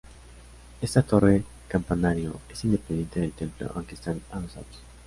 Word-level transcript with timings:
Esta 0.81 1.03
torre-campanario 1.03 2.39
es 2.49 2.65
independiente 2.65 3.19
del 3.19 3.33
templo, 3.33 3.71
aunque 3.75 3.93
están 3.93 4.19
adosados. 4.31 4.79